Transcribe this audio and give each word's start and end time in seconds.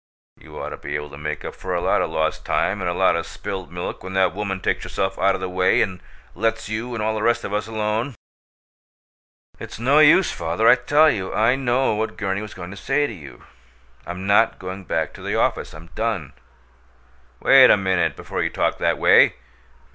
You 0.39 0.59
ought 0.59 0.69
to 0.69 0.77
be 0.77 0.95
able 0.95 1.11
to 1.11 1.17
make 1.19 1.45
up 1.45 1.53
for 1.53 1.75
a 1.75 1.79
lot 1.79 2.01
o' 2.01 2.07
lost 2.07 2.43
time 2.43 2.81
and 2.81 2.89
a 2.89 2.93
lot 2.95 3.15
o' 3.15 3.21
spilt 3.21 3.69
milk 3.69 4.03
when 4.03 4.13
that 4.13 4.33
woman 4.33 4.59
takes 4.59 4.81
herself 4.81 5.19
out 5.19 5.35
o' 5.35 5.37
the 5.37 5.47
way 5.47 5.83
and 5.83 6.01
lets 6.33 6.67
you 6.67 6.95
and 6.95 7.03
all 7.03 7.13
the 7.13 7.21
rest 7.21 7.43
of 7.43 7.53
us 7.53 7.67
alone." 7.67 8.15
"It's 9.59 9.77
no 9.77 9.99
use, 9.99 10.31
father, 10.31 10.67
I 10.67 10.73
tell 10.73 11.11
you. 11.11 11.35
I 11.35 11.55
know 11.55 11.93
what 11.93 12.17
Gurney 12.17 12.41
was 12.41 12.55
going 12.55 12.71
to 12.71 12.77
say 12.77 13.05
to 13.05 13.13
you. 13.13 13.43
I'm 14.03 14.25
not 14.25 14.57
going 14.57 14.85
back 14.85 15.13
to 15.13 15.21
the 15.21 15.35
office. 15.35 15.71
I'm 15.71 15.89
DONE!" 15.93 16.33
"Wait 17.39 17.69
a 17.69 17.77
minute 17.77 18.15
before 18.15 18.41
you 18.41 18.49
talk 18.49 18.79
that 18.79 18.97
way!" 18.97 19.35